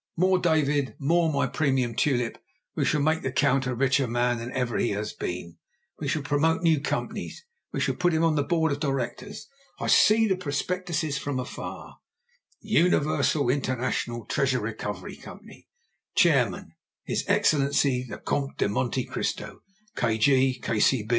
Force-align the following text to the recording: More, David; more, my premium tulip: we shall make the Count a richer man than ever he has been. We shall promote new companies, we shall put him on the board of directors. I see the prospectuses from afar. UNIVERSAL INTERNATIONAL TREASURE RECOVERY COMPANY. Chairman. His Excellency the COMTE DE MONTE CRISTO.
More, 0.17 0.39
David; 0.39 0.95
more, 0.97 1.31
my 1.31 1.45
premium 1.45 1.93
tulip: 1.93 2.39
we 2.75 2.83
shall 2.85 3.03
make 3.03 3.21
the 3.21 3.31
Count 3.31 3.67
a 3.67 3.75
richer 3.75 4.07
man 4.07 4.39
than 4.39 4.51
ever 4.53 4.79
he 4.79 4.89
has 4.93 5.13
been. 5.13 5.59
We 5.99 6.07
shall 6.07 6.23
promote 6.23 6.63
new 6.63 6.81
companies, 6.81 7.45
we 7.71 7.81
shall 7.81 7.93
put 7.93 8.11
him 8.11 8.23
on 8.23 8.33
the 8.33 8.41
board 8.41 8.71
of 8.71 8.79
directors. 8.79 9.47
I 9.79 9.85
see 9.85 10.27
the 10.27 10.37
prospectuses 10.37 11.19
from 11.19 11.39
afar. 11.39 11.97
UNIVERSAL 12.63 13.47
INTERNATIONAL 13.51 14.25
TREASURE 14.25 14.59
RECOVERY 14.61 15.17
COMPANY. 15.17 15.67
Chairman. 16.15 16.71
His 17.03 17.23
Excellency 17.27 18.03
the 18.03 18.17
COMTE 18.17 18.57
DE 18.57 18.69
MONTE 18.69 19.05
CRISTO. 19.07 19.61